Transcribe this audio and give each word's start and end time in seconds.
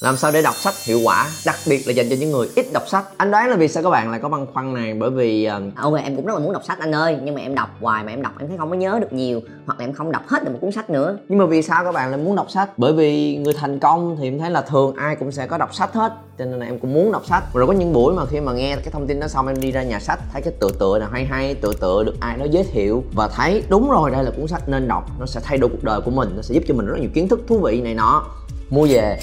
làm 0.00 0.16
sao 0.16 0.30
để 0.32 0.42
đọc 0.42 0.54
sách 0.54 0.74
hiệu 0.84 1.00
quả 1.04 1.30
đặc 1.46 1.56
biệt 1.68 1.82
là 1.86 1.92
dành 1.92 2.06
cho 2.10 2.16
những 2.20 2.30
người 2.30 2.48
ít 2.56 2.66
đọc 2.72 2.82
sách? 2.88 3.04
Anh 3.16 3.30
đoán 3.30 3.50
là 3.50 3.56
vì 3.56 3.68
sao 3.68 3.82
các 3.82 3.90
bạn 3.90 4.10
lại 4.10 4.20
có 4.20 4.28
băn 4.28 4.46
khoăn 4.46 4.74
này? 4.74 4.94
Bởi 4.94 5.10
vì 5.10 5.48
uh, 5.68 5.76
ok 5.76 5.94
em 5.94 6.16
cũng 6.16 6.26
rất 6.26 6.32
là 6.32 6.38
muốn 6.38 6.52
đọc 6.52 6.62
sách 6.64 6.78
anh 6.80 6.94
ơi 6.94 7.18
nhưng 7.22 7.34
mà 7.34 7.40
em 7.40 7.54
đọc 7.54 7.68
hoài 7.80 8.04
mà 8.04 8.12
em 8.12 8.22
đọc 8.22 8.32
em 8.38 8.48
thấy 8.48 8.58
không 8.58 8.70
có 8.70 8.76
nhớ 8.76 8.98
được 9.00 9.12
nhiều 9.12 9.40
hoặc 9.66 9.78
là 9.78 9.84
em 9.84 9.92
không 9.92 10.12
đọc 10.12 10.22
hết 10.28 10.44
được 10.44 10.50
một 10.52 10.58
cuốn 10.60 10.72
sách 10.72 10.90
nữa. 10.90 11.18
Nhưng 11.28 11.38
mà 11.38 11.46
vì 11.46 11.62
sao 11.62 11.84
các 11.84 11.92
bạn 11.92 12.10
lại 12.10 12.20
muốn 12.20 12.36
đọc 12.36 12.50
sách? 12.50 12.78
Bởi 12.78 12.92
vì 12.92 13.36
người 13.36 13.54
thành 13.54 13.78
công 13.78 14.16
thì 14.20 14.28
em 14.28 14.38
thấy 14.38 14.50
là 14.50 14.60
thường 14.60 14.94
ai 14.96 15.16
cũng 15.16 15.32
sẽ 15.32 15.46
có 15.46 15.58
đọc 15.58 15.74
sách 15.74 15.92
hết 15.92 16.12
cho 16.38 16.44
nên 16.44 16.58
là 16.58 16.66
em 16.66 16.78
cũng 16.78 16.94
muốn 16.94 17.12
đọc 17.12 17.26
sách. 17.26 17.44
Rồi 17.54 17.66
có 17.66 17.72
những 17.72 17.92
buổi 17.92 18.14
mà 18.14 18.26
khi 18.26 18.40
mà 18.40 18.52
nghe 18.52 18.76
cái 18.76 18.90
thông 18.92 19.06
tin 19.06 19.20
đó 19.20 19.28
xong 19.28 19.46
em 19.46 19.60
đi 19.60 19.70
ra 19.70 19.82
nhà 19.82 20.00
sách 20.00 20.18
thấy 20.32 20.42
cái 20.42 20.54
tựa 20.60 20.70
tựa 20.78 20.98
nào 20.98 21.08
hay 21.12 21.24
hay 21.24 21.54
tựa 21.54 21.72
tựa 21.80 22.04
được 22.04 22.14
ai 22.20 22.38
đó 22.38 22.46
giới 22.50 22.64
thiệu 22.64 23.04
và 23.12 23.28
thấy 23.28 23.62
đúng 23.68 23.90
rồi 23.90 24.10
đây 24.10 24.24
là 24.24 24.30
cuốn 24.36 24.48
sách 24.48 24.68
nên 24.68 24.88
đọc 24.88 25.04
nó 25.20 25.26
sẽ 25.26 25.40
thay 25.44 25.58
đổi 25.58 25.70
cuộc 25.70 25.84
đời 25.84 26.00
của 26.00 26.10
mình 26.10 26.32
nó 26.36 26.42
sẽ 26.42 26.54
giúp 26.54 26.64
cho 26.68 26.74
mình 26.74 26.86
rất 26.86 26.96
nhiều 27.00 27.10
kiến 27.14 27.28
thức 27.28 27.40
thú 27.48 27.58
vị 27.58 27.80
này 27.80 27.94
nọ. 27.94 28.24
Mua 28.70 28.86
về 28.86 29.18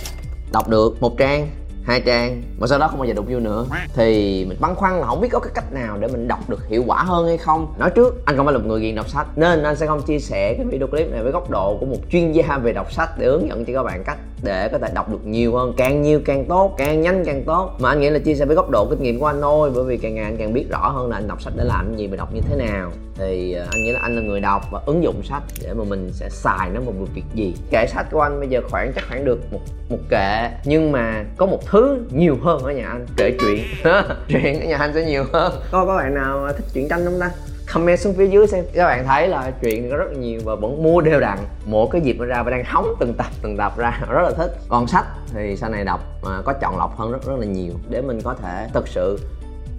đọc 0.51 0.69
được 0.69 1.01
một 1.01 1.17
trang, 1.17 1.47
hai 1.83 2.01
trang, 2.01 2.41
mà 2.59 2.67
sau 2.67 2.79
đó 2.79 2.87
không 2.87 2.99
bao 2.99 3.07
giờ 3.07 3.13
đụng 3.13 3.25
vô 3.29 3.39
nữa. 3.39 3.65
Thì 3.93 4.45
mình 4.45 4.57
băn 4.61 4.75
khoăn 4.75 4.99
là 4.99 5.05
không 5.05 5.21
biết 5.21 5.29
có 5.31 5.39
cái 5.39 5.51
cách 5.55 5.73
nào 5.73 5.97
để 5.97 6.07
mình 6.07 6.27
đọc 6.27 6.49
được 6.49 6.67
hiệu 6.67 6.83
quả 6.87 7.03
hơn 7.03 7.27
hay 7.27 7.37
không. 7.37 7.73
Nói 7.77 7.89
trước, 7.89 8.25
anh 8.25 8.37
không 8.37 8.45
phải 8.45 8.53
là 8.53 8.59
một 8.59 8.65
người 8.67 8.81
nghiện 8.81 8.95
đọc 8.95 9.09
sách, 9.09 9.27
nên 9.35 9.63
anh 9.63 9.75
sẽ 9.75 9.87
không 9.87 10.01
chia 10.01 10.19
sẻ 10.19 10.53
cái 10.53 10.65
video 10.65 10.87
clip 10.87 11.11
này 11.11 11.23
với 11.23 11.31
góc 11.31 11.49
độ 11.49 11.77
của 11.79 11.85
một 11.85 11.97
chuyên 12.11 12.31
gia 12.31 12.57
về 12.57 12.73
đọc 12.73 12.91
sách 12.91 13.09
để 13.17 13.25
hướng 13.27 13.47
dẫn 13.47 13.65
cho 13.65 13.73
các 13.73 13.83
bạn 13.83 14.03
cách 14.03 14.17
để 14.43 14.69
có 14.71 14.77
thể 14.77 14.87
đọc 14.93 15.09
được 15.09 15.25
nhiều 15.25 15.55
hơn, 15.55 15.73
càng 15.77 16.01
nhiều 16.01 16.21
càng 16.25 16.45
tốt, 16.45 16.75
càng 16.77 17.01
nhanh 17.01 17.25
càng 17.25 17.43
tốt. 17.43 17.71
Mà 17.79 17.89
anh 17.89 17.99
nghĩ 17.99 18.09
là 18.09 18.19
chia 18.19 18.35
sẻ 18.35 18.45
với 18.45 18.55
góc 18.55 18.69
độ 18.69 18.87
kinh 18.89 19.03
nghiệm 19.03 19.19
của 19.19 19.25
anh 19.25 19.41
thôi, 19.41 19.71
bởi 19.75 19.83
vì 19.83 19.97
càng 19.97 20.15
ngày 20.15 20.23
anh 20.23 20.37
càng 20.37 20.53
biết 20.53 20.65
rõ 20.69 20.89
hơn 20.89 21.09
là 21.09 21.17
anh 21.17 21.27
đọc 21.27 21.41
sách 21.41 21.53
để 21.57 21.63
làm 21.63 21.95
gì 21.97 22.07
và 22.07 22.17
đọc 22.17 22.33
như 22.33 22.41
thế 22.49 22.55
nào. 22.55 22.91
Thì 23.15 23.53
ờ, 23.53 23.65
anh 23.71 23.83
nghĩ 23.83 23.91
là 23.91 23.99
anh 24.01 24.15
là 24.15 24.21
người 24.21 24.39
đọc 24.39 24.61
và 24.71 24.79
ứng 24.85 25.03
dụng 25.03 25.23
sách 25.23 25.43
để 25.61 25.73
mà 25.73 25.83
mình 25.83 26.09
sẽ 26.13 26.29
xài 26.29 26.69
nó 26.69 26.81
vào 26.81 26.93
một 26.99 27.05
việc 27.13 27.23
gì. 27.33 27.53
Kệ 27.71 27.85
sách 27.87 28.05
của 28.11 28.21
anh 28.21 28.39
bây 28.39 28.49
giờ 28.49 28.61
khoảng, 28.69 28.91
chắc 28.95 29.03
khoảng 29.07 29.25
được 29.25 29.39
một 29.51 29.59
một 29.89 29.99
kệ, 30.09 30.49
nhưng 30.65 30.91
mà 30.91 31.23
có 31.37 31.45
một 31.45 31.59
thứ 31.65 31.99
nhiều 32.11 32.37
hơn 32.41 32.63
ở 32.63 32.71
nhà 32.71 32.87
anh, 32.87 33.05
kể 33.17 33.37
chuyện. 33.39 33.63
Chuyện 34.27 34.59
ở 34.59 34.65
nhà 34.65 34.77
anh 34.77 34.91
sẽ 34.93 35.05
nhiều 35.05 35.23
hơn. 35.33 35.53
Có 35.71 35.85
có 35.85 35.97
bạn 35.97 36.13
nào 36.13 36.47
thích 36.57 36.65
truyện 36.73 36.87
tranh 36.89 37.05
không 37.05 37.19
ta? 37.19 37.31
Comment 37.73 37.99
xuống 37.99 38.13
phía 38.13 38.27
dưới 38.27 38.47
xem. 38.47 38.65
Các 38.73 38.85
bạn 38.85 39.05
thấy 39.07 39.27
là 39.27 39.51
chuyện 39.61 39.89
có 39.89 39.97
rất 39.97 40.11
là 40.11 40.17
nhiều 40.17 40.39
và 40.45 40.55
vẫn 40.55 40.83
mua 40.83 41.01
đều 41.01 41.19
đặn. 41.19 41.37
Mỗi 41.65 41.87
cái 41.91 42.01
dịp 42.01 42.15
nó 42.19 42.25
ra 42.25 42.43
và 42.43 42.51
đang 42.51 42.63
hóng 42.65 42.95
từng 42.99 43.13
tập 43.13 43.27
từng 43.41 43.57
tập 43.57 43.73
ra. 43.77 43.99
Rất 44.09 44.21
là 44.21 44.31
thích. 44.37 44.57
Còn 44.69 44.87
sách 44.87 45.05
thì 45.33 45.57
sau 45.57 45.69
này 45.69 45.83
đọc 45.83 45.99
mà 46.23 46.41
có 46.41 46.53
chọn 46.53 46.77
lọc 46.77 46.97
hơn 46.97 47.11
rất 47.11 47.25
rất 47.25 47.39
là 47.39 47.45
nhiều 47.45 47.73
để 47.89 48.01
mình 48.01 48.21
có 48.23 48.33
thể 48.33 48.67
thực 48.73 48.87
sự 48.87 49.19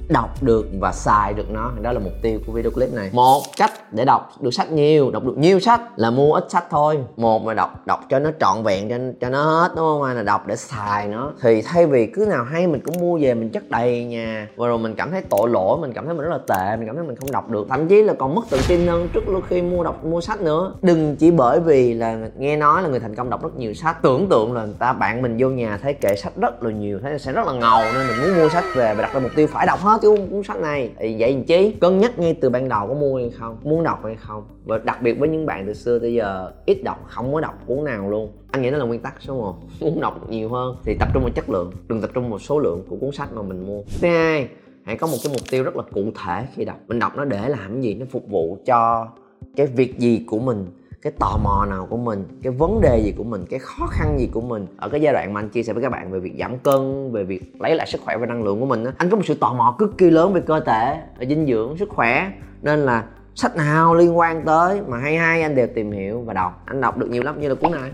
đọc 0.08 0.42
được 0.42 0.67
và 0.81 0.92
xài 0.92 1.34
được 1.34 1.50
nó. 1.50 1.70
Đó 1.83 1.92
là 1.92 1.98
mục 1.98 2.12
tiêu 2.22 2.41
của 2.47 2.53
video 2.53 2.70
clip 2.70 2.92
này. 2.92 3.11
Một 3.12 3.42
cách 3.56 3.92
để 3.92 4.05
đọc 4.05 4.31
được 4.41 4.50
sách 4.50 4.72
nhiều, 4.72 5.11
đọc 5.11 5.25
được 5.25 5.36
nhiều 5.36 5.61
sách 5.61 5.81
là 5.97 6.11
mua 6.11 6.33
ít 6.33 6.45
sách 6.48 6.64
thôi. 6.70 6.98
Một 7.17 7.42
mà 7.42 7.55
đọc 7.55 7.86
đọc 7.86 8.00
cho 8.11 8.19
nó 8.19 8.30
trọn 8.41 8.62
vẹn, 8.62 8.89
cho 8.89 8.97
cho 9.20 9.28
nó 9.28 9.42
hết, 9.42 9.73
đúng 9.77 9.84
không? 9.84 10.03
Hay 10.03 10.14
là 10.14 10.23
đọc 10.23 10.47
để 10.47 10.56
xài 10.56 11.08
nó. 11.08 11.30
Thì 11.42 11.62
thay 11.62 11.86
vì 11.86 12.06
cứ 12.06 12.27
nào 12.27 12.45
hay 12.45 12.67
mình 12.67 12.80
cũng 12.84 13.00
mua 13.00 13.19
về, 13.19 13.34
mình 13.34 13.50
chất 13.50 13.70
đầy 13.70 14.05
nhà, 14.05 14.48
và 14.56 14.67
rồi 14.67 14.78
mình 14.78 14.95
cảm 14.95 15.11
thấy 15.11 15.23
tội 15.30 15.48
lỗi, 15.48 15.78
mình 15.80 15.92
cảm 15.92 16.06
thấy 16.06 16.14
mình 16.14 16.25
rất 16.25 16.30
là 16.30 16.39
tệ, 16.48 16.77
mình 16.77 16.86
cảm 16.86 16.97
thấy 16.97 17.05
mình 17.05 17.17
không 17.17 17.30
đọc 17.30 17.50
được. 17.50 17.67
Thậm 17.69 17.89
chí 17.89 18.03
là 18.03 18.14
còn 18.19 18.34
mất 18.34 18.42
tự 18.50 18.58
tin 18.69 18.86
hơn 18.86 19.08
trước 19.12 19.28
lúc 19.28 19.42
khi 19.48 19.62
mua 19.62 19.84
đọc, 19.84 20.05
mua 20.05 20.20
sách 20.20 20.41
nữa. 20.41 20.75
Đừng 20.83 21.17
chỉ 21.17 21.30
bởi 21.30 21.61
vì 21.61 21.95
là 21.95 22.19
nghe 22.39 22.56
nói 22.56 22.83
là 22.83 22.89
người 22.89 23.00
thành 23.00 23.14
công 23.14 23.30
đọc 23.30 23.42
rất 23.42 23.56
nhiều 23.56 23.75
sách. 23.75 24.03
Tưởng 24.03 24.28
tượng 24.28 24.53
là 24.53 24.64
người 24.64 24.77
ta 24.78 24.92
bạn 24.92 25.23
mình 25.23 25.36
vô 25.39 25.48
nhà, 25.48 25.78
thấy 25.83 25.95
kệ 25.95 26.17
sách 26.17 26.33
rất 26.36 26.62
là 26.62 26.70
nhiều, 26.70 26.98
thấy 27.03 27.19
sẽ 27.19 27.33
rất 27.33 27.47
là 27.47 27.53
ngầu, 27.53 27.83
nên 27.95 28.06
mình 28.08 28.17
muốn 28.23 28.42
mua 28.42 28.48
sách 28.48 28.64
về 28.75 28.95
và 28.95 29.03
đặt 29.03 29.14
ra 29.14 29.20
mục 29.20 29.30
tiêu 29.36 29.47
phải 29.53 29.67
đọc 29.67 29.80
hết 29.80 29.92
cái 29.98 30.11
cuốn 30.31 30.43
sách 30.43 30.61
này. 30.61 30.91
Thì 30.98 31.17
vậy 31.19 31.35
làm 31.35 31.45
chi? 31.45 31.77
Cân 31.81 31.98
nhắc 31.98 32.19
ngay 32.19 32.35
từ 32.41 32.51
ban 32.51 32.69
đầu 32.69 32.89
có 32.89 32.95
mua 32.95 33.17
hay 33.17 33.31
không, 33.31 33.57
muốn 33.62 33.83
đọc 33.83 34.05
hay 34.05 34.17
không. 34.17 34.45
Và 34.65 34.79
đặc 34.79 35.03
biệt 35.03 35.12
với 35.12 35.29
những 35.29 35.47
bạn 35.47 35.67
từ 35.67 35.75
xưa 35.75 35.98
tới 35.98 36.15
giờ, 36.15 36.53
ít 36.67 36.83
đọc, 36.85 37.05
không 37.09 37.35
có 37.35 37.41
đọc 37.41 37.55
cuốn 37.67 37.85
nào 37.85 38.11
luôn. 38.11 38.33
Anh 38.51 38.63
nghĩ 38.63 38.70
đó 38.70 38.79
là 38.79 38.85
nguyên 38.85 39.01
tắc 39.01 39.15
số 39.20 39.35
1 39.35 39.55
muốn 39.81 40.01
đọc 40.01 40.31
nhiều 40.31 40.48
hơn. 40.48 40.77
Thì 40.85 40.97
tập 41.01 41.09
trung 41.15 41.23
vào 41.23 41.33
chất 41.35 41.51
lượng, 41.51 41.73
đừng 41.89 42.01
tập 42.01 42.11
trung 42.15 42.31
vào 42.31 42.39
số 42.39 42.59
lượng 42.59 42.83
của 42.89 42.97
cuốn 42.97 43.13
sách 43.13 43.33
mà 43.33 43.43
mình 43.43 43.67
mua. 43.67 43.83
Thứ 44.01 44.09
hai, 44.09 44.48
hãy 44.85 44.97
có 44.97 45.07
một 45.07 45.17
cái 45.25 45.33
mục 45.33 45.43
tiêu 45.51 45.65
rất 45.65 45.77
là 45.77 45.83
cụ 45.93 46.05
thể 46.25 46.47
khi 46.55 46.65
đọc. 46.65 46.77
Mình 46.87 46.98
đọc 46.98 47.17
nó 47.17 47.25
để 47.25 47.48
làm 47.48 47.73
cái 47.73 47.83
gì? 47.83 47.95
Nó 47.95 48.07
phục 48.11 48.29
vụ 48.29 48.59
cho 48.67 49.09
cái 49.57 49.67
việc 49.67 49.98
gì 49.98 50.24
của 50.27 50.39
mình 50.39 50.67
cái 51.02 51.13
tò 51.18 51.39
mò 51.42 51.67
nào 51.70 51.86
của 51.90 51.96
mình, 51.96 52.24
cái 52.42 52.52
vấn 52.52 52.80
đề 52.80 53.02
gì 53.05 53.13
của 53.17 53.24
mình, 53.24 53.45
cái 53.51 53.58
khó 53.58 53.86
khăn 53.86 54.18
gì 54.18 54.29
của 54.33 54.40
mình. 54.40 54.67
Ở 54.77 54.89
cái 54.89 55.01
giai 55.01 55.13
đoạn 55.13 55.35
mà 55.35 55.40
anh 55.40 55.48
chia 55.48 55.63
sẻ 55.63 55.73
với 55.73 55.83
các 55.83 55.89
bạn 55.89 56.13
về 56.13 56.20
việc 56.20 56.35
giảm 56.39 56.58
cân, 56.58 57.13
về 57.13 57.24
việc 57.24 57.61
lấy 57.61 57.77
lại 57.77 57.86
sức 57.86 58.01
khỏe 58.05 58.17
và 58.17 58.27
năng 58.27 58.42
lượng 58.42 58.61
của 58.61 58.67
mình 58.67 58.85
anh 58.96 59.11
có 59.11 59.17
một 59.17 59.23
sự 59.27 59.35
tò 59.35 59.55
mò 59.55 59.77
cực 59.79 59.98
kỳ 59.98 60.11
lớn 60.11 60.33
về 60.33 60.41
cơ 60.41 60.61
thể, 60.61 61.02
về 61.18 61.27
dinh 61.27 61.46
dưỡng, 61.46 61.79
sức 61.79 61.89
khỏe. 61.89 62.33
Nên 62.62 62.79
là 62.79 63.05
sách 63.35 63.57
nào 63.57 63.95
liên 63.95 64.18
quan 64.18 64.45
tới 64.45 64.80
mà 64.89 64.98
hay 64.98 65.17
hay 65.17 65.42
anh 65.42 65.55
đều 65.55 65.67
tìm 65.74 65.92
hiểu 65.92 66.20
và 66.20 66.35
đọc. 66.35 66.62
Anh 66.67 66.80
đọc 66.80 66.98
được 66.98 67.11
nhiều 67.11 67.23
lắm, 67.23 67.41
như 67.41 67.48
là 67.48 67.55
cuốn 67.55 67.73
này. 67.73 67.91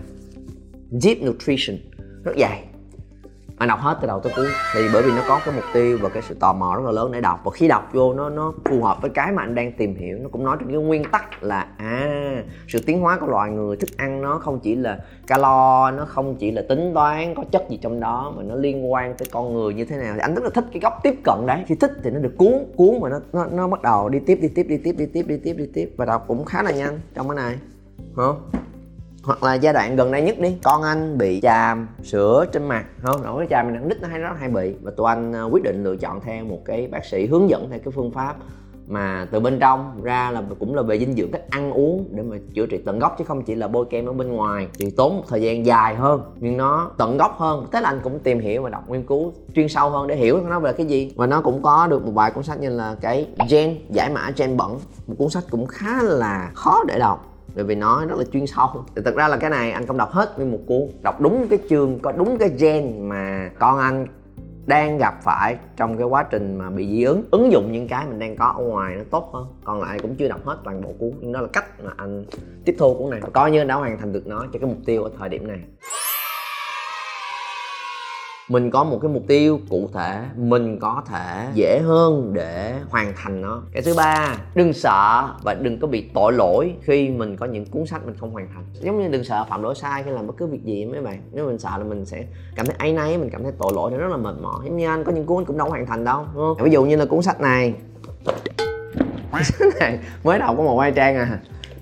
Deep 0.91 1.17
Nutrition. 1.21 1.77
Rất 2.23 2.35
dài 2.37 2.63
anh 3.59 3.69
đọc 3.69 3.79
hết 3.79 3.97
từ 4.01 4.07
đầu 4.07 4.19
tới 4.19 4.33
cuối. 4.35 4.47
Thì 4.73 4.81
bởi 4.93 5.03
vì 5.03 5.11
nó 5.11 5.21
có 5.27 5.39
cái 5.45 5.55
mục 5.55 5.63
tiêu 5.73 5.97
và 6.01 6.09
cái 6.09 6.23
sự 6.23 6.35
tò 6.39 6.53
mò 6.53 6.75
rất 6.75 6.85
là 6.85 6.91
lớn 6.91 7.11
để 7.11 7.21
đọc. 7.21 7.41
Và 7.43 7.51
khi 7.53 7.67
đọc 7.67 7.89
vô 7.93 8.13
nó 8.13 8.29
nó 8.29 8.53
phù 8.65 8.83
hợp 8.83 9.01
với 9.01 9.09
cái 9.09 9.31
mà 9.31 9.43
anh 9.43 9.55
đang 9.55 9.71
tìm 9.71 9.95
hiểu. 9.95 10.17
Nó 10.21 10.29
cũng 10.31 10.43
nói 10.43 10.57
trên 10.59 10.69
cái 10.69 10.77
nguyên 10.77 11.03
tắc 11.11 11.43
là 11.43 11.67
à 11.77 12.43
sự 12.67 12.79
tiến 12.85 13.01
hóa 13.01 13.17
của 13.19 13.27
loài 13.27 13.51
người 13.51 13.77
thức 13.77 13.89
ăn 13.97 14.21
nó 14.21 14.37
không 14.37 14.59
chỉ 14.59 14.75
là 14.75 14.99
calo 15.27 15.91
nó 15.91 16.05
không 16.05 16.35
chỉ 16.35 16.51
là 16.51 16.61
tính 16.69 16.91
toán 16.93 17.35
có 17.35 17.43
chất 17.51 17.69
gì 17.69 17.79
trong 17.81 17.99
đó 17.99 18.33
mà 18.37 18.43
nó 18.43 18.55
liên 18.55 18.91
quan 18.91 19.15
tới 19.17 19.27
con 19.31 19.53
người 19.53 19.73
như 19.73 19.85
thế 19.85 19.97
nào. 19.97 20.13
Thì 20.13 20.21
anh 20.21 20.35
rất 20.35 20.43
là 20.43 20.49
thích 20.49 20.65
cái 20.73 20.79
góc 20.79 20.99
tiếp 21.03 21.15
cận 21.23 21.45
đấy. 21.47 21.63
Khi 21.67 21.75
thích 21.75 21.91
thì 22.03 22.09
nó 22.09 22.19
được 22.19 22.33
cuốn 22.37 22.53
cuốn 22.75 23.01
mà 23.01 23.09
nó 23.09 23.19
nó, 23.33 23.45
nó 23.51 23.67
bắt 23.67 23.81
đầu 23.81 24.09
đi 24.09 24.19
tiếp 24.19 24.39
đi 24.41 24.47
tiếp 24.47 24.63
đi 24.63 24.77
tiếp 24.77 24.95
đi 24.97 25.05
tiếp 25.05 25.25
đi 25.27 25.37
tiếp 25.37 25.53
đi 25.53 25.65
tiếp 25.73 25.93
và 25.97 26.05
đọc 26.05 26.25
cũng 26.27 26.45
khá 26.45 26.63
là 26.63 26.71
nhanh 26.71 26.99
trong 27.15 27.29
cái 27.29 27.35
này. 27.35 27.57
Không 28.15 28.51
hoặc 29.29 29.43
là 29.43 29.53
giai 29.53 29.73
đoạn 29.73 29.95
gần 29.95 30.11
đây 30.11 30.21
nhất 30.21 30.39
đi. 30.39 30.57
Con 30.63 30.83
anh 30.83 31.17
bị 31.17 31.39
chàm 31.41 31.87
sữa 32.03 32.45
trên 32.53 32.67
mặt. 32.67 32.85
Không 33.01 33.23
nổi 33.23 33.39
cái 33.39 33.47
chàm 33.49 33.73
này 33.73 33.83
nít 33.85 34.01
nó 34.01 34.07
hay 34.07 34.19
nó 34.19 34.33
hay 34.39 34.49
bị. 34.49 34.73
Và 34.81 34.91
tụi 34.97 35.07
anh 35.09 35.35
à, 35.35 35.43
quyết 35.43 35.63
định 35.63 35.83
lựa 35.83 35.95
chọn 35.95 36.21
theo 36.21 36.45
một 36.45 36.59
cái 36.65 36.87
bác 36.87 37.05
sĩ 37.05 37.25
hướng 37.25 37.49
dẫn 37.49 37.69
theo 37.69 37.79
cái 37.79 37.91
phương 37.95 38.11
pháp 38.11 38.35
mà 38.87 39.27
từ 39.31 39.39
bên 39.39 39.59
trong 39.59 40.01
ra 40.03 40.31
là 40.31 40.43
cũng 40.59 40.75
là 40.75 40.81
về 40.81 40.99
dinh 40.99 41.13
dưỡng 41.13 41.31
cách 41.31 41.41
ăn 41.49 41.71
uống 41.71 42.05
để 42.11 42.23
mà 42.23 42.37
chữa 42.53 42.65
trị 42.65 42.77
tận 42.85 42.99
gốc 42.99 43.15
chứ 43.19 43.23
không 43.27 43.43
chỉ 43.43 43.55
là 43.55 43.67
bôi 43.67 43.85
kem 43.89 44.05
ở 44.05 44.13
bên 44.13 44.31
ngoài. 44.31 44.67
Thì 44.79 44.89
tốn 44.89 45.17
một 45.17 45.23
thời 45.27 45.41
gian 45.41 45.65
dài 45.65 45.95
hơn, 45.95 46.21
nhưng 46.39 46.57
nó 46.57 46.91
tận 46.97 47.17
gốc 47.17 47.35
hơn. 47.37 47.67
Thế 47.71 47.81
là 47.81 47.89
anh 47.89 47.99
cũng 48.03 48.19
tìm 48.19 48.39
hiểu 48.39 48.63
và 48.63 48.69
đọc 48.69 48.89
nghiên 48.89 49.03
cứu 49.03 49.33
chuyên 49.55 49.69
sâu 49.69 49.89
hơn 49.89 50.07
để 50.07 50.15
hiểu 50.15 50.41
nó 50.49 50.59
về 50.59 50.73
cái 50.73 50.85
gì. 50.85 51.13
Và 51.15 51.27
nó 51.27 51.41
cũng 51.41 51.61
có 51.61 51.87
được 51.87 52.05
một 52.05 52.11
vài 52.11 52.31
cuốn 52.31 52.43
sách 52.43 52.59
như 52.59 52.69
là 52.69 52.95
cái 53.01 53.27
gen, 53.49 53.75
giải 53.89 54.09
mã 54.09 54.31
gen 54.37 54.57
bẩn. 54.57 54.79
Một 55.07 55.15
cuốn 55.17 55.29
sách 55.29 55.43
cũng 55.51 55.65
khá 55.67 56.03
là 56.03 56.51
khó 56.53 56.83
để 56.87 56.99
đọc 56.99 57.28
bởi 57.55 57.63
vì 57.63 57.75
nó 57.75 58.05
rất 58.05 58.17
là 58.17 58.23
chuyên 58.33 58.47
sâu. 58.47 58.67
Thì 58.95 59.01
thật 59.05 59.15
ra 59.15 59.27
là 59.27 59.37
cái 59.37 59.49
này 59.49 59.71
anh 59.71 59.85
không 59.85 59.97
đọc 59.97 60.11
hết 60.11 60.37
nguyên 60.37 60.51
một 60.51 60.59
cuốn 60.67 60.81
đọc 61.03 61.21
đúng 61.21 61.47
cái 61.49 61.59
chương, 61.69 61.99
có 61.99 62.11
đúng 62.11 62.37
cái 62.37 62.49
gen 62.59 63.09
mà 63.09 63.51
con 63.59 63.79
anh 63.79 64.07
đang 64.65 64.97
gặp 64.97 65.13
phải 65.23 65.57
trong 65.77 65.97
cái 65.97 66.07
quá 66.07 66.23
trình 66.23 66.57
mà 66.57 66.69
bị 66.69 66.87
dị 66.87 67.03
ứng. 67.03 67.23
Ứng 67.31 67.51
dụng 67.51 67.71
những 67.71 67.87
cái 67.87 68.05
mình 68.07 68.19
đang 68.19 68.35
có 68.35 68.45
ở 68.57 68.63
ngoài 68.63 68.95
nó 68.95 69.03
tốt 69.11 69.29
hơn. 69.33 69.47
Còn 69.63 69.81
lại 69.81 69.99
cũng 70.01 70.15
chưa 70.15 70.27
đọc 70.27 70.45
hết 70.45 70.57
toàn 70.63 70.81
bộ 70.81 70.89
cuốn. 70.99 71.11
Nhưng 71.21 71.31
đó 71.31 71.41
là 71.41 71.47
cách 71.53 71.65
mà 71.83 71.91
anh 71.97 72.25
tiếp 72.65 72.75
thu 72.79 72.93
cuốn 72.93 73.09
này. 73.09 73.21
Coi 73.33 73.51
như 73.51 73.63
đã 73.63 73.75
hoàn 73.75 73.97
thành 73.97 74.13
được 74.13 74.27
nó 74.27 74.45
cho 74.53 74.59
cái 74.59 74.69
mục 74.69 74.77
tiêu 74.85 75.03
ở 75.03 75.09
thời 75.19 75.29
điểm 75.29 75.47
này 75.47 75.59
mình 78.49 78.71
có 78.71 78.83
một 78.83 78.99
cái 79.01 79.11
mục 79.11 79.23
tiêu 79.27 79.59
cụ 79.69 79.89
thể 79.93 80.19
mình 80.35 80.79
có 80.79 81.01
thể 81.09 81.47
dễ 81.53 81.79
hơn 81.85 82.33
để 82.33 82.75
hoàn 82.89 83.13
thành 83.15 83.41
nó. 83.41 83.61
Cái 83.71 83.83
thứ 83.83 83.93
ba 83.97 84.35
đừng 84.55 84.73
sợ 84.73 85.29
và 85.43 85.53
đừng 85.53 85.79
có 85.79 85.87
bị 85.87 86.09
tội 86.13 86.33
lỗi 86.33 86.73
khi 86.81 87.09
mình 87.09 87.37
có 87.37 87.45
những 87.45 87.65
cuốn 87.65 87.85
sách 87.85 88.05
mình 88.05 88.15
không 88.19 88.31
hoàn 88.31 88.47
thành. 88.53 88.63
Giống 88.73 89.01
như 89.01 89.07
đừng 89.07 89.23
sợ 89.23 89.45
phạm 89.49 89.63
lỗi 89.63 89.75
sai 89.75 90.03
khi 90.03 90.11
làm 90.11 90.27
bất 90.27 90.33
cứ 90.37 90.45
việc 90.45 90.63
gì 90.63 90.85
mấy 90.85 91.01
bạn. 91.01 91.21
Nếu 91.31 91.45
mình 91.45 91.59
sợ 91.59 91.69
là 91.77 91.83
mình 91.83 92.05
sẽ 92.05 92.23
cảm 92.55 92.65
thấy 92.65 92.75
áy 92.77 92.93
náy 92.93 93.17
mình 93.17 93.29
cảm 93.29 93.43
thấy 93.43 93.51
tội 93.59 93.71
lỗi 93.75 93.91
thì 93.91 93.97
rất 93.97 94.11
là 94.11 94.17
mệt 94.17 94.35
mỏi. 94.41 94.65
Giống 94.65 94.77
như 94.77 94.87
anh 94.87 95.03
có 95.03 95.11
những 95.11 95.25
cuốn 95.25 95.45
cũng 95.45 95.57
đâu 95.57 95.69
hoàn 95.69 95.85
thành 95.85 96.03
đâu 96.03 96.25
đúng 96.33 96.43
không? 96.43 96.65
Ví 96.65 96.71
dụ 96.71 96.83
như 96.83 96.95
là 96.95 97.05
cuốn 97.05 97.21
sách 97.21 97.41
này. 97.41 97.73
Này 99.79 99.99
mới 100.23 100.39
đầu 100.39 100.55
có 100.55 100.63
một 100.63 100.79
hai 100.79 100.91
trang 100.91 101.15
à. 101.15 101.39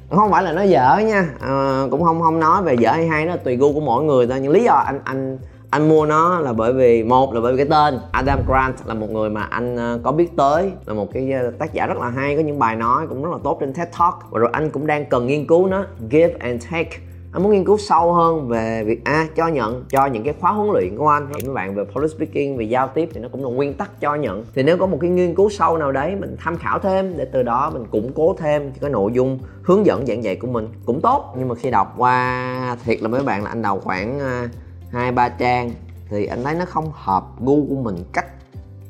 Không 0.09 0.31
phải 0.31 0.43
là 0.43 0.51
nó 0.51 0.61
dở 0.61 0.97
nha. 0.97 1.29
À, 1.39 1.83
cũng 1.91 2.03
không 2.03 2.21
không 2.21 2.39
nói 2.39 2.63
về 2.63 2.75
dở 2.79 2.91
hay 2.91 3.07
hay 3.07 3.25
đó 3.25 3.35
tùy 3.43 3.55
gu 3.55 3.73
của 3.73 3.79
mỗi 3.79 4.03
người 4.03 4.27
thôi. 4.27 4.39
Nhưng 4.41 4.51
lý 4.51 4.63
do 4.63 4.73
anh 4.73 4.99
anh 5.03 5.37
anh 5.69 5.89
mua 5.89 6.05
nó 6.05 6.39
là 6.39 6.53
bởi 6.53 6.73
vì 6.73 7.03
một 7.03 7.33
là 7.33 7.41
bởi 7.41 7.53
vì 7.53 7.57
cái 7.57 7.67
tên 7.69 7.99
Adam 8.11 8.39
Grant 8.47 8.75
là 8.85 8.93
một 8.93 9.09
người 9.09 9.29
mà 9.29 9.41
anh 9.41 9.75
ờ, 9.75 9.99
có 10.03 10.11
biết 10.11 10.37
tới 10.37 10.71
là 10.85 10.93
một 10.93 11.13
cái 11.13 11.31
ờ, 11.31 11.51
tác 11.59 11.73
giả 11.73 11.85
rất 11.85 11.97
là 11.97 12.09
hay 12.09 12.35
có 12.35 12.41
những 12.41 12.59
bài 12.59 12.75
nói 12.75 13.07
cũng 13.09 13.23
rất 13.23 13.29
là 13.31 13.37
tốt 13.43 13.57
trên 13.59 13.73
TED 13.73 13.87
Talk. 13.99 14.13
Và 14.31 14.39
rồi 14.39 14.49
anh 14.53 14.69
cũng 14.69 14.87
đang 14.87 15.05
cần 15.05 15.27
nghiên 15.27 15.47
cứu 15.47 15.67
nó 15.67 15.85
give 16.11 16.33
and 16.39 16.65
take. 16.71 16.89
Anh 17.31 17.43
muốn 17.43 17.51
nghiên 17.51 17.65
cứu 17.65 17.77
sâu 17.77 18.13
hơn 18.13 18.47
về 18.47 18.83
việc 18.83 19.05
a 19.05 19.13
à, 19.13 19.27
cho 19.35 19.47
nhận 19.47 19.85
cho 19.89 20.05
những 20.05 20.23
cái 20.23 20.33
khóa 20.39 20.51
huấn 20.51 20.69
luyện 20.73 20.97
của 20.97 21.07
anh. 21.07 21.27
Thì 21.33 21.41
các 21.45 21.53
bạn 21.53 21.75
về 21.75 21.83
public 21.83 22.11
speaking 22.11 22.57
về 22.57 22.65
giao 22.65 22.87
tiếp 22.87 23.09
thì 23.13 23.21
nó 23.21 23.27
cũng 23.31 23.43
là 23.43 23.49
nguyên 23.49 23.73
tắc 23.73 24.01
cho 24.01 24.15
nhận. 24.15 24.45
Thì 24.55 24.63
nếu 24.63 24.77
có 24.77 24.85
một 24.85 24.97
cái 25.01 25.09
nghiên 25.09 25.35
cứu 25.35 25.49
sâu 25.49 25.77
nào 25.77 25.91
đấy 25.91 26.15
mình 26.15 26.35
tham 26.39 26.57
khảo 26.57 26.79
thêm 26.79 27.17
để 27.17 27.25
từ 27.25 27.43
đó 27.43 27.69
mình 27.73 27.85
củng 27.91 28.11
cố 28.15 28.35
thêm 28.39 28.71
cái 28.81 28.89
nội 28.89 29.11
dung 29.13 29.39
hướng 29.63 29.85
dẫn 29.85 30.05
giảng 30.05 30.23
dạy 30.23 30.35
của 30.35 30.47
mình 30.47 30.67
cũng 30.85 31.01
tốt. 31.01 31.33
Nhưng 31.37 31.47
mà 31.47 31.55
khi 31.55 31.71
đọc 31.71 31.93
qua 31.97 32.77
thiệt 32.85 33.01
là 33.01 33.07
mấy 33.07 33.23
bạn 33.23 33.43
là 33.43 33.49
anh 33.49 33.61
đầu 33.61 33.79
khoảng 33.79 34.19
ờ, 34.19 34.47
hai 34.91 35.11
ba 35.11 35.29
trang 35.29 35.71
thì 36.09 36.25
anh 36.25 36.43
thấy 36.43 36.55
nó 36.55 36.65
không 36.65 36.91
hợp 36.93 37.23
gu 37.39 37.65
của 37.69 37.75
mình 37.75 38.03
cách 38.13 38.27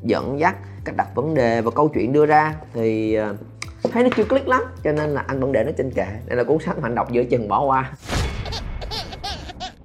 dẫn 0.04 0.40
dắt 0.40 0.56
cách 0.86 0.96
đặt 0.98 1.08
vấn 1.16 1.34
đề 1.34 1.62
và 1.62 1.72
câu 1.72 1.88
chuyện 1.88 2.14
đưa 2.14 2.26
ra 2.26 2.56
thì 2.74 3.14
ờ, 3.14 3.36
thấy 3.92 4.04
nó 4.04 4.10
chưa 4.16 4.24
click 4.24 4.48
lắm 4.48 4.62
cho 4.84 4.92
nên 4.92 5.10
là 5.10 5.24
anh 5.28 5.40
vẫn 5.40 5.52
để 5.52 5.64
nó 5.64 5.72
trên 5.78 5.92
kệ. 5.92 6.08
Đây 6.26 6.38
là 6.38 6.44
cuốn 6.44 6.58
sách 6.66 6.78
mà 6.78 6.88
anh 6.88 6.96
đọc 6.96 7.12
giữa 7.12 7.24
chừng 7.24 7.48
bỏ 7.48 7.66
qua. 7.66 7.92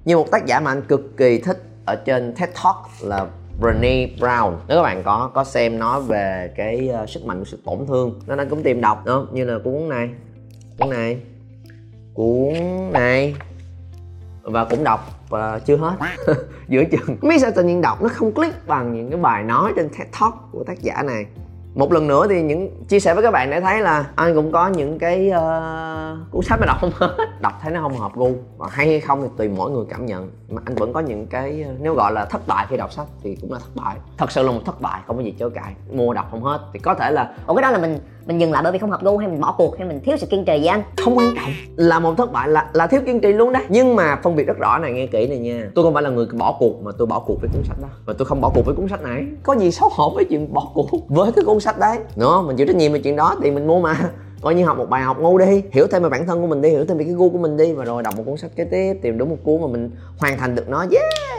Như 0.05 0.17
một 0.17 0.31
tác 0.31 0.45
giả 0.45 0.59
mà 0.59 0.71
anh 0.71 0.81
cực 0.81 1.17
kỳ 1.17 1.39
thích 1.39 1.63
ở 1.85 1.95
trên 1.95 2.33
TED 2.35 2.49
Talk 2.49 2.75
là 3.01 3.27
Brené 3.59 4.07
Brown. 4.19 4.55
Nếu 4.67 4.77
các 4.77 4.83
bạn 4.83 5.03
có 5.03 5.31
có 5.33 5.43
xem 5.43 5.79
nói 5.79 6.01
về 6.01 6.53
cái 6.57 6.89
uh, 7.03 7.09
sức 7.09 7.25
mạnh 7.25 7.39
của 7.39 7.45
sự 7.45 7.59
tổn 7.65 7.85
thương 7.87 8.19
nó 8.27 8.35
đang 8.35 8.49
cũng 8.49 8.63
tìm 8.63 8.81
đọc 8.81 9.05
đó 9.05 9.27
như 9.31 9.45
là 9.45 9.59
cuốn 9.63 9.89
này 9.89 10.09
cuốn 10.79 10.89
này 10.89 11.17
cuốn 12.13 12.53
này 12.91 13.35
và 14.41 14.65
cũng 14.65 14.83
đọc 14.83 15.22
và 15.33 15.59
chưa 15.59 15.75
hết. 15.77 15.95
Giữa 16.67 16.83
chừng. 16.91 17.17
Biết 17.21 17.37
sao 17.41 17.51
tự 17.55 17.63
nhiên 17.63 17.81
đọc 17.81 18.01
nó 18.01 18.09
không 18.09 18.31
click 18.31 18.67
bằng 18.67 18.93
những 18.93 19.09
cái 19.09 19.19
bài 19.19 19.43
nói 19.43 19.73
trên 19.75 19.89
TED 19.89 20.07
Talk 20.19 20.33
của 20.51 20.63
tác 20.63 20.81
giả 20.81 21.03
này. 21.03 21.25
Một 21.75 21.91
lần 21.91 22.07
nữa 22.07 22.27
thì 22.29 22.41
những 22.41 22.85
chia 22.87 22.99
sẻ 22.99 23.13
với 23.13 23.23
các 23.23 23.31
bạn 23.31 23.49
để 23.49 23.61
thấy 23.61 23.81
là 23.81 24.05
anh 24.15 24.35
cũng 24.35 24.51
có 24.51 24.67
những 24.67 24.99
cái 24.99 25.29
uh, 25.29 26.31
cuốn 26.31 26.43
sách 26.43 26.59
mà 26.59 26.65
đọc 26.65 26.77
không 26.81 26.91
hết. 26.95 27.17
Đọc 27.41 27.53
thấy 27.61 27.71
nó 27.71 27.81
không 27.81 27.97
hợp 27.97 28.15
gu. 28.15 28.31
Và 28.57 28.67
hay 28.71 28.87
hay 28.87 28.99
không 28.99 29.21
thì 29.21 29.27
tùy 29.37 29.47
mỗi 29.47 29.71
người 29.71 29.85
cảm 29.89 30.05
nhận. 30.05 30.31
Mà 30.49 30.61
anh 30.65 30.75
vẫn 30.75 30.93
có 30.93 30.99
những 30.99 31.27
cái 31.27 31.65
nếu 31.79 31.93
gọi 31.93 32.11
là 32.11 32.25
thất 32.25 32.47
bại 32.47 32.65
khi 32.69 32.77
đọc 32.77 32.91
sách 32.91 33.07
thì 33.23 33.37
cũng 33.41 33.53
là 33.53 33.59
thất 33.59 33.83
bại. 33.83 33.95
Thật 34.17 34.31
sự 34.31 34.43
là 34.43 34.51
một 34.51 34.61
thất 34.65 34.81
bại 34.81 35.01
không 35.07 35.17
có 35.17 35.23
gì 35.23 35.35
chối 35.39 35.49
cãi. 35.49 35.73
Mua 35.91 36.13
đọc 36.13 36.27
không 36.31 36.43
hết. 36.43 36.59
Thì 36.73 36.79
có 36.79 36.93
thể 36.93 37.11
là 37.11 37.35
cái 37.47 37.61
đó 37.61 37.71
là 37.71 37.77
mình 37.77 37.99
mình 38.25 38.41
dừng 38.41 38.51
lại 38.51 38.63
bởi 38.63 38.71
vì 38.71 38.79
không 38.79 38.91
hợp 38.91 39.03
gu 39.03 39.17
hay 39.17 39.27
mình 39.27 39.41
bỏ 39.41 39.55
cuộc 39.57 39.77
hay 39.77 39.87
mình 39.87 39.99
thiếu 40.03 40.17
sự 40.17 40.27
kiên 40.27 40.45
trì 40.45 40.57
với 40.59 40.67
anh? 40.67 40.83
Không 40.97 41.17
quan 41.17 41.35
trọng. 41.35 41.49
Là 41.75 41.99
một 41.99 42.13
thất 42.17 42.31
bại, 42.31 42.49
là 42.49 42.69
là 42.73 42.87
thiếu 42.87 43.01
kiên 43.05 43.19
trì 43.19 43.33
luôn 43.33 43.53
đấy. 43.53 43.63
Nhưng 43.69 43.95
mà 43.95 44.19
phân 44.23 44.35
biệt 44.35 44.47
rất 44.47 44.57
rõ 44.57 44.77
này, 44.77 44.91
nghe 44.91 45.07
kỹ 45.07 45.27
này 45.27 45.37
nha. 45.37 45.69
Tôi 45.75 45.83
không 45.83 45.93
phải 45.93 46.03
là 46.03 46.09
người 46.09 46.27
bỏ 46.33 46.55
cuộc 46.59 46.83
mà 46.83 46.91
tôi 46.97 47.07
bỏ 47.07 47.19
cuộc 47.19 47.35
với 47.41 47.49
cuốn 47.53 47.63
sách 47.63 47.77
đó. 47.81 47.87
Và 48.05 48.13
tôi 48.17 48.25
không 48.25 48.41
bỏ 48.41 48.51
cuộc 48.55 48.65
với 48.65 48.75
cuốn 48.75 48.87
sách 48.89 49.01
này. 49.01 49.23
Có 49.43 49.55
gì 49.55 49.71
xấu 49.71 49.89
hổ 49.91 50.11
với 50.15 50.25
chuyện 50.29 50.53
bỏ 50.53 50.71
cuộc 50.73 50.89
với 51.09 51.31
cái 51.31 51.45
cuốn 51.45 51.59
sách 51.59 51.79
đấy? 51.79 51.97
Nữa 52.15 52.43
mình 52.47 52.57
chịu 52.57 52.67
trách 52.67 52.75
nhiệm 52.75 52.93
về 52.93 52.99
chuyện 52.99 53.15
đó 53.15 53.35
thì 53.43 53.51
mình 53.51 53.67
mua 53.67 53.81
mà. 53.81 53.95
Coi 54.41 54.55
như 54.55 54.65
học 54.65 54.77
một 54.77 54.89
bài 54.89 55.01
học 55.01 55.19
ngu 55.19 55.37
đi. 55.37 55.63
Hiểu 55.71 55.87
thêm 55.91 56.03
về 56.03 56.09
bản 56.09 56.27
thân 56.27 56.41
của 56.41 56.47
mình 56.47 56.61
đi, 56.61 56.69
hiểu 56.69 56.85
thêm 56.85 56.97
về 56.97 57.03
cái 57.03 57.13
gu 57.13 57.29
của 57.29 57.37
mình 57.37 57.57
đi. 57.57 57.73
Và 57.73 57.85
rồi 57.85 58.03
đọc 58.03 58.17
một 58.17 58.23
cuốn 58.25 58.37
sách 58.37 58.51
kế 58.55 58.63
tiếp, 58.63 58.93
tìm 59.01 59.17
đúng 59.17 59.29
một 59.29 59.37
cuốn 59.43 59.61
mà 59.61 59.67
mình 59.67 59.91
hoàn 60.17 60.37
thành 60.37 60.55
được 60.55 60.69
nó 60.69 60.85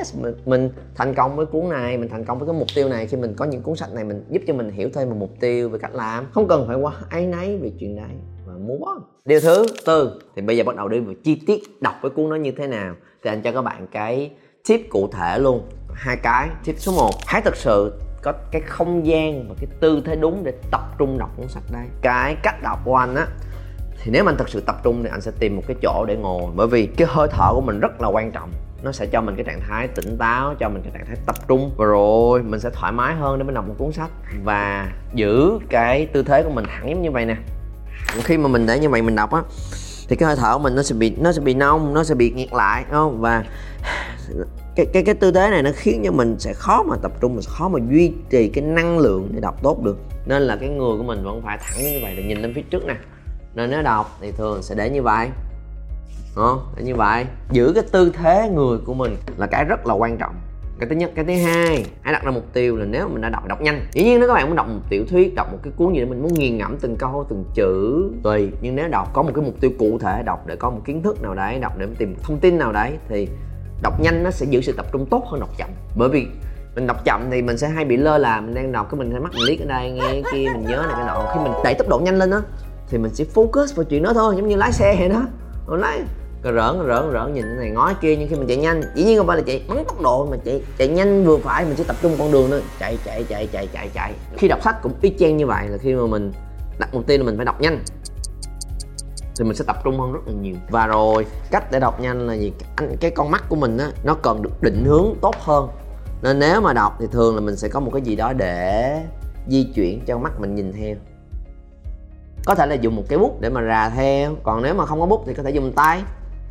yes 0.04 0.16
mình, 0.16 0.34
mình 0.46 0.70
thành 0.94 1.14
công 1.14 1.36
với 1.36 1.46
cuốn 1.46 1.68
này 1.68 1.98
mình 1.98 2.08
thành 2.08 2.24
công 2.24 2.38
với 2.38 2.48
cái 2.48 2.58
mục 2.58 2.68
tiêu 2.74 2.88
này. 2.88 3.06
Khi 3.06 3.16
mình 3.16 3.34
có 3.36 3.44
những 3.44 3.62
cuốn 3.62 3.76
sách 3.76 3.92
này 3.92 4.04
mình 4.04 4.24
giúp 4.30 4.42
cho 4.46 4.54
mình 4.54 4.70
hiểu 4.70 4.88
thêm 4.94 5.10
một 5.10 5.16
mục 5.18 5.30
tiêu 5.40 5.68
về 5.68 5.78
cách 5.78 5.94
làm. 5.94 6.26
Không 6.32 6.48
cần 6.48 6.66
phải 6.66 6.76
quá 6.76 6.92
ấy 7.10 7.26
nấy 7.26 7.56
về 7.56 7.72
chuyện 7.80 7.96
đấy 7.96 8.16
và 8.46 8.52
muốn 8.52 8.84
điều 9.24 9.40
thứ 9.40 9.66
tư 9.86 10.20
thì 10.36 10.42
bây 10.42 10.56
giờ 10.56 10.64
bắt 10.64 10.76
đầu 10.76 10.88
đi 10.88 11.00
vào 11.00 11.14
chi 11.24 11.42
tiết 11.46 11.82
đọc 11.82 11.94
cái 12.02 12.10
cuốn 12.10 12.28
nó 12.28 12.36
như 12.36 12.52
thế 12.56 12.66
nào. 12.66 12.94
Thì 13.24 13.30
anh 13.30 13.42
cho 13.42 13.52
các 13.52 13.62
bạn 13.62 13.86
cái 13.92 14.30
tip 14.68 14.80
cụ 14.90 15.08
thể 15.12 15.38
luôn. 15.38 15.62
Hai 15.94 16.16
cái 16.22 16.48
tip 16.64 16.78
số 16.78 16.92
1 16.92 17.10
hãy 17.26 17.42
thực 17.42 17.56
sự 17.56 17.92
có 18.22 18.32
cái 18.50 18.62
không 18.66 19.06
gian 19.06 19.48
và 19.48 19.54
cái 19.58 19.66
tư 19.80 20.02
thế 20.04 20.16
đúng 20.16 20.44
để 20.44 20.52
tập 20.70 20.80
trung 20.98 21.18
đọc 21.18 21.30
cuốn 21.36 21.48
sách 21.48 21.62
đây 21.72 21.86
cái 22.02 22.36
cách 22.42 22.62
đọc 22.62 22.78
của 22.84 22.96
anh 22.96 23.14
á 23.14 23.26
thì 24.02 24.10
nếu 24.10 24.24
mà 24.24 24.30
anh 24.32 24.36
thật 24.38 24.48
sự 24.48 24.60
tập 24.60 24.76
trung 24.84 25.02
thì 25.02 25.08
anh 25.12 25.20
sẽ 25.20 25.30
tìm 25.38 25.56
một 25.56 25.62
cái 25.66 25.76
chỗ 25.82 26.04
để 26.08 26.16
ngồi. 26.16 26.42
Bởi 26.56 26.66
vì 26.66 26.86
cái 26.86 27.08
hơi 27.10 27.28
thở 27.30 27.50
của 27.54 27.60
mình 27.60 27.80
rất 27.80 28.00
là 28.00 28.08
quan 28.08 28.32
trọng 28.32 28.50
nó 28.84 28.92
sẽ 28.92 29.06
cho 29.06 29.20
mình 29.20 29.36
cái 29.36 29.44
trạng 29.44 29.60
thái 29.68 29.88
tỉnh 29.88 30.18
táo, 30.18 30.54
cho 30.60 30.68
mình 30.68 30.82
cái 30.82 30.92
trạng 30.94 31.06
thái 31.06 31.16
tập 31.26 31.36
trung. 31.48 31.70
Và 31.76 31.84
rồi, 31.84 32.42
mình 32.42 32.60
sẽ 32.60 32.70
thoải 32.70 32.92
mái 32.92 33.14
hơn 33.14 33.38
để 33.38 33.44
mình 33.44 33.54
đọc 33.54 33.68
một 33.68 33.74
cuốn 33.78 33.92
sách. 33.92 34.10
Và 34.44 34.92
giữ 35.14 35.58
cái 35.68 36.06
tư 36.06 36.22
thế 36.22 36.42
của 36.42 36.50
mình 36.50 36.64
thẳng 36.68 36.90
giống 36.90 37.02
như 37.02 37.10
vậy 37.10 37.26
nè. 37.26 37.36
Khi 38.24 38.38
mà 38.38 38.48
mình 38.48 38.66
để 38.66 38.78
như 38.78 38.88
vậy 38.88 39.02
mình 39.02 39.16
đọc 39.16 39.32
á, 39.32 39.42
thì 40.08 40.16
cái 40.16 40.26
hơi 40.26 40.36
thở 40.36 40.52
của 40.52 40.58
mình 40.58 40.74
nó 40.74 40.82
sẽ 40.82 40.94
bị, 40.94 41.16
nó 41.20 41.32
sẽ 41.32 41.40
bị 41.40 41.54
nông, 41.54 41.94
nó 41.94 42.04
sẽ 42.04 42.14
bị 42.14 42.30
nghẹt 42.30 42.52
lại, 42.52 42.84
đúng 42.84 42.92
không? 42.92 43.20
Và 43.20 43.44
cái 44.76 44.86
cái 44.92 45.02
cái 45.02 45.14
tư 45.14 45.30
thế 45.30 45.50
này 45.50 45.62
nó 45.62 45.70
khiến 45.74 46.02
cho 46.04 46.12
mình 46.12 46.36
sẽ 46.38 46.52
khó 46.52 46.82
mà 46.82 46.96
tập 47.02 47.12
trung, 47.20 47.34
mình 47.34 47.44
khó 47.48 47.68
mà 47.68 47.78
duy 47.90 48.12
trì 48.30 48.48
cái 48.48 48.64
năng 48.64 48.98
lượng 48.98 49.28
để 49.32 49.40
đọc 49.40 49.62
tốt 49.62 49.82
được. 49.82 49.98
Nên 50.26 50.42
là 50.42 50.56
cái 50.56 50.68
người 50.68 50.96
của 50.98 51.02
mình 51.02 51.24
vẫn 51.24 51.42
phải 51.42 51.58
thẳng 51.60 51.82
như 51.82 51.98
vậy, 52.02 52.14
để 52.16 52.22
nhìn 52.22 52.38
lên 52.38 52.52
phía 52.54 52.62
trước 52.62 52.86
nè. 52.86 52.94
Nên 53.54 53.70
nếu 53.70 53.82
đọc 53.82 54.18
thì 54.20 54.32
thường 54.32 54.62
sẽ 54.62 54.74
để 54.74 54.90
như 54.90 55.02
vậy 55.02 55.28
đó 56.36 56.62
như 56.76 56.94
vậy. 56.94 57.26
Giữ 57.50 57.72
cái 57.74 57.84
tư 57.92 58.12
thế 58.14 58.50
người 58.54 58.78
của 58.78 58.94
mình 58.94 59.16
là 59.36 59.46
cái 59.46 59.64
rất 59.64 59.86
là 59.86 59.94
quan 59.94 60.16
trọng. 60.16 60.34
Cái 60.78 60.88
thứ 60.88 60.96
nhất, 60.96 61.10
cái 61.14 61.24
thứ 61.24 61.32
hai, 61.32 61.86
hãy 62.02 62.12
đặt 62.12 62.24
ra 62.24 62.30
mục 62.30 62.44
tiêu 62.52 62.76
là 62.76 62.84
nếu 62.84 63.08
mình 63.08 63.22
đã 63.22 63.28
đọc 63.28 63.48
đọc 63.48 63.60
nhanh. 63.60 63.86
Dĩ 63.92 64.04
nhiên 64.04 64.18
nếu 64.18 64.28
các 64.28 64.34
bạn 64.34 64.46
muốn 64.46 64.56
đọc 64.56 64.68
một 64.68 64.80
tiểu 64.88 65.04
thuyết, 65.10 65.34
đọc 65.34 65.52
một 65.52 65.58
cái 65.62 65.72
cuốn 65.76 65.94
gì 65.94 66.00
đó, 66.00 66.06
mình 66.08 66.22
muốn 66.22 66.34
nghiền 66.34 66.58
ngẫm 66.58 66.76
từng 66.80 66.96
câu, 66.96 67.26
từng 67.28 67.44
chữ, 67.54 68.04
tùy. 68.22 68.50
Nhưng 68.60 68.76
nếu 68.76 68.88
đọc, 68.88 69.10
có 69.12 69.22
một 69.22 69.30
cái 69.34 69.44
mục 69.44 69.54
tiêu 69.60 69.70
cụ 69.78 69.98
thể, 69.98 70.22
đọc 70.22 70.46
để 70.46 70.56
có 70.56 70.70
một 70.70 70.80
kiến 70.84 71.02
thức 71.02 71.22
nào 71.22 71.34
đấy, 71.34 71.58
đọc 71.58 71.72
để 71.78 71.86
tìm 71.98 72.16
thông 72.22 72.38
tin 72.38 72.58
nào 72.58 72.72
đấy, 72.72 72.92
thì 73.08 73.28
đọc 73.82 74.00
nhanh 74.00 74.22
nó 74.22 74.30
sẽ 74.30 74.46
giữ 74.46 74.60
sự 74.60 74.72
tập 74.72 74.86
trung 74.92 75.06
tốt 75.06 75.24
hơn 75.26 75.40
đọc 75.40 75.50
chậm. 75.58 75.68
Bởi 75.96 76.08
vì 76.08 76.26
mình 76.74 76.86
đọc 76.86 77.04
chậm 77.04 77.28
thì 77.30 77.42
mình 77.42 77.58
sẽ 77.58 77.68
hay 77.68 77.84
bị 77.84 77.96
lơ 77.96 78.18
là, 78.18 78.40
mình 78.40 78.54
đang 78.54 78.72
đọc 78.72 78.88
cái 78.90 78.98
mình 78.98 79.10
hay 79.10 79.20
mắt 79.20 79.32
mình 79.32 79.44
liếc 79.48 79.60
ở 79.60 79.66
đây, 79.66 79.90
nghe 79.90 80.02
cái 80.02 80.22
kia, 80.32 80.48
mình 80.54 80.64
nhớ 80.64 80.84
này, 80.86 80.94
cái 80.96 81.06
nọ. 81.06 81.32
Khi 81.34 81.40
mình 81.42 81.52
đẩy 81.64 81.74
tốc 81.74 81.88
độ 81.88 81.98
nhanh 81.98 82.18
lên 82.18 82.30
á, 82.30 82.40
thì 82.88 82.98
mình 82.98 83.14
sẽ 83.14 83.24
focus 83.34 83.74
vào 83.76 83.84
chuyện 83.84 84.02
đó 84.02 84.12
thôi, 84.14 84.34
giống 84.36 84.48
như 84.48 84.56
lái 84.56 84.72
xe 84.72 84.96
vậy 84.98 85.08
đó. 85.08 85.22
Lái 85.68 86.00
rỡn 86.52 86.86
rỡn 86.86 87.12
rỡn, 87.12 87.34
nhìn 87.34 87.44
cái 87.44 87.56
này 87.56 87.70
ngó 87.70 87.92
kia, 88.00 88.16
nhưng 88.16 88.28
khi 88.28 88.34
mình 88.34 88.48
chạy 88.48 88.56
nhanh, 88.56 88.82
dĩ 88.94 89.04
nhiên 89.04 89.18
không 89.18 89.26
phải 89.26 89.36
là 89.36 89.42
chạy 89.46 89.64
bắn 89.68 89.84
tốc 89.84 90.00
độ, 90.00 90.26
mà 90.30 90.36
chạy 90.44 90.62
chạy 90.78 90.88
nhanh 90.88 91.24
vừa 91.24 91.36
phải, 91.36 91.64
mình 91.64 91.76
sẽ 91.76 91.84
tập 91.84 91.96
trung 92.02 92.16
con 92.18 92.32
đường 92.32 92.50
thôi. 92.50 92.62
Chạy 92.80 92.98
chạy 93.04 93.24
chạy 93.28 93.46
chạy 93.46 93.68
chạy 93.72 93.90
chạy. 93.94 94.12
Khi 94.36 94.48
đọc 94.48 94.58
sách 94.64 94.76
cũng 94.82 94.92
y 95.00 95.12
chang 95.18 95.36
như 95.36 95.46
vậy 95.46 95.68
là 95.68 95.78
khi 95.78 95.94
mà 95.94 96.06
mình 96.06 96.32
đặt 96.78 96.94
mục 96.94 97.06
tiêu 97.06 97.18
là 97.18 97.24
mình 97.24 97.36
phải 97.36 97.44
đọc 97.44 97.60
nhanh. 97.60 97.84
Thì 99.36 99.44
mình 99.44 99.56
sẽ 99.56 99.64
tập 99.66 99.76
trung 99.84 100.00
hơn 100.00 100.12
rất 100.12 100.20
là 100.26 100.32
nhiều. 100.32 100.54
Và 100.70 100.86
rồi, 100.86 101.26
cách 101.50 101.70
để 101.70 101.80
đọc 101.80 102.00
nhanh 102.00 102.26
là 102.26 102.34
gì? 102.34 102.52
Anh, 102.76 102.96
cái 103.00 103.10
con 103.10 103.30
mắt 103.30 103.44
của 103.48 103.56
mình 103.56 103.78
á, 103.78 103.90
nó 104.04 104.14
cần 104.14 104.42
được 104.42 104.62
định 104.62 104.84
hướng 104.84 105.14
tốt 105.20 105.34
hơn. 105.40 105.68
Nên 106.22 106.38
nếu 106.38 106.60
mà 106.60 106.72
đọc 106.72 106.96
thì 107.00 107.06
thường 107.12 107.34
là 107.34 107.40
mình 107.40 107.56
sẽ 107.56 107.68
có 107.68 107.80
một 107.80 107.90
cái 107.92 108.02
gì 108.02 108.16
đó 108.16 108.32
để 108.32 109.00
di 109.48 109.64
chuyển 109.74 110.04
cho 110.06 110.18
mắt 110.18 110.40
mình 110.40 110.54
nhìn 110.54 110.72
theo. 110.72 110.96
Có 112.46 112.54
thể 112.54 112.66
là 112.66 112.74
dùng 112.74 112.96
một 112.96 113.02
cái 113.08 113.18
bút 113.18 113.40
để 113.40 113.50
mà 113.50 113.62
rà 113.62 113.88
theo. 113.88 114.34
Còn 114.42 114.62
nếu 114.62 114.74
mà 114.74 114.86
không 114.86 115.00
có 115.00 115.06
bút 115.06 115.24
thì 115.26 115.34
có 115.34 115.42
thể 115.42 115.50
dùng 115.50 115.72
tay 115.72 116.02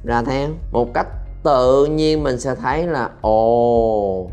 ra 0.03 0.23
theo 0.23 0.49
một 0.71 0.93
cách 0.93 1.07
tự 1.43 1.85
nhiên 1.85 2.23
mình 2.23 2.39
sẽ 2.39 2.55
thấy 2.55 2.87
là 2.87 3.09
ồ 3.21 4.29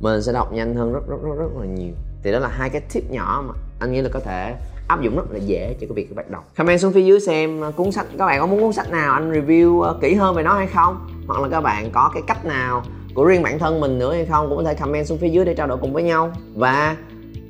mình 0.00 0.22
sẽ 0.22 0.32
đọc 0.32 0.52
nhanh 0.52 0.74
hơn 0.74 0.92
rất 0.92 1.08
rất 1.08 1.16
rất 1.22 1.34
rất 1.38 1.60
là 1.60 1.66
nhiều. 1.66 1.92
Thì 2.22 2.32
đó 2.32 2.38
là 2.38 2.48
hai 2.48 2.70
cái 2.70 2.82
tip 2.92 3.10
nhỏ 3.10 3.44
mà 3.48 3.54
anh 3.80 3.92
nghĩ 3.92 4.00
là 4.00 4.08
có 4.12 4.20
thể 4.20 4.54
áp 4.88 5.02
dụng 5.02 5.16
rất 5.16 5.32
là 5.32 5.38
dễ 5.38 5.76
cho 5.80 5.86
cái 5.86 5.94
việc 5.94 6.06
các 6.08 6.16
bạn 6.16 6.26
đọc. 6.30 6.44
Comment 6.56 6.80
xuống 6.80 6.92
phía 6.92 7.02
dưới 7.02 7.20
xem 7.20 7.64
à, 7.64 7.70
cuốn 7.70 7.92
sách 7.92 8.06
các 8.18 8.26
bạn 8.26 8.40
có 8.40 8.46
muốn 8.46 8.60
cuốn 8.60 8.72
sách 8.72 8.90
nào 8.90 9.12
anh 9.12 9.32
review 9.32 9.82
à, 9.82 9.92
kỹ 10.00 10.14
hơn 10.14 10.34
về 10.34 10.42
nó 10.42 10.54
hay 10.54 10.66
không? 10.66 11.08
Hoặc 11.26 11.40
là 11.40 11.48
các 11.48 11.60
bạn 11.60 11.90
có 11.92 12.10
cái 12.14 12.22
cách 12.26 12.44
nào 12.44 12.82
của 13.14 13.24
riêng 13.24 13.42
bản 13.42 13.58
thân 13.58 13.80
mình 13.80 13.98
nữa 13.98 14.14
hay 14.14 14.26
không? 14.26 14.48
Cũng 14.48 14.58
có 14.58 14.64
thể 14.64 14.74
comment 14.74 15.06
xuống 15.06 15.18
phía 15.18 15.28
dưới 15.28 15.44
để 15.44 15.54
trao 15.54 15.66
đổi 15.66 15.78
cùng 15.78 15.92
với 15.92 16.02
nhau. 16.02 16.32
Và 16.54 16.96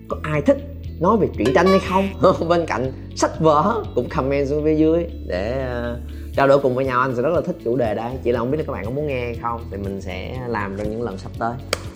có 0.09 0.17
ai 0.23 0.43
thích 0.43 0.57
nói 1.01 1.17
về 1.17 1.29
truyện 1.37 1.55
tranh 1.55 1.67
hay 1.67 1.81
không? 1.89 2.09
Bên 2.49 2.67
cạnh 2.67 2.93
sách 3.17 3.41
vở 3.41 3.85
cũng 3.95 4.09
comment 4.09 4.49
xuống 4.49 4.65
phía 4.65 4.75
dưới 4.75 5.07
để 5.27 5.69
uh, 5.93 6.18
trao 6.39 6.49
đổi 6.49 6.59
cùng 6.59 6.75
với 6.75 6.85
nhau, 6.85 7.01
anh 7.01 7.17
sẽ 7.17 7.23
rất 7.23 7.31
là 7.31 7.41
thích 7.41 7.57
chủ 7.65 7.77
đề 7.77 7.95
đây. 7.95 8.11
Chỉ 8.23 8.33
là 8.33 8.39
không 8.39 8.51
biết 8.51 8.59
là 8.59 8.65
các 8.67 8.73
bạn 8.73 8.85
có 8.85 8.91
muốn 8.91 9.07
nghe 9.07 9.25
hay 9.25 9.35
không, 9.43 9.61
thì 9.71 9.77
mình 9.77 10.01
sẽ 10.01 10.39
làm 10.47 10.77
trong 10.77 10.91
những 10.91 11.03
lần 11.03 11.19
sắp 11.19 11.33
tới. 11.39 11.53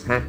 Ha? 0.06 0.20